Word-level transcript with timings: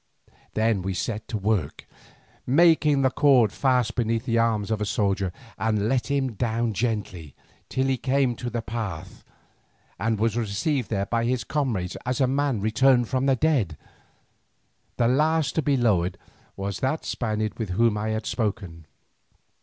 Then 0.55 0.81
we 0.81 0.95
set 0.95 1.27
to 1.27 1.37
work. 1.37 1.85
Making 2.47 3.03
the 3.03 3.11
cord 3.11 3.51
fast 3.53 3.93
beneath 3.93 4.25
the 4.25 4.39
arms 4.39 4.71
of 4.71 4.81
a 4.81 4.83
soldier 4.85 5.31
we 5.63 5.71
let 5.73 6.07
him 6.09 6.31
down 6.31 6.73
gently, 6.73 7.35
till 7.69 7.85
he 7.85 7.97
came 7.97 8.33
to 8.37 8.49
the 8.49 8.63
path, 8.63 9.23
and 9.99 10.17
was 10.17 10.35
received 10.35 10.89
there 10.89 11.05
by 11.05 11.25
his 11.25 11.43
comrades 11.43 11.97
as 12.03 12.19
a 12.19 12.25
man 12.25 12.61
returned 12.61 13.09
from 13.09 13.27
the 13.27 13.35
dead. 13.35 13.77
The 14.97 15.07
last 15.07 15.53
to 15.53 15.61
be 15.61 15.77
lowered 15.77 16.17
was 16.55 16.79
that 16.79 17.05
Spaniard 17.05 17.59
with 17.59 17.69
whom 17.69 17.95
I 17.95 18.07
had 18.09 18.25
spoken. 18.25 18.87